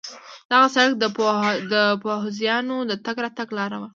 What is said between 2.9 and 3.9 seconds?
تګ راتګ لار وه.